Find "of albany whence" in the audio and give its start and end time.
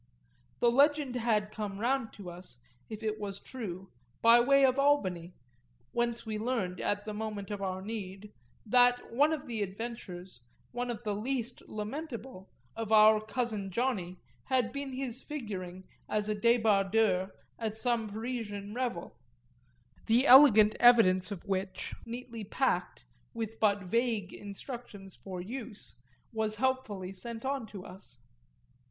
4.65-6.25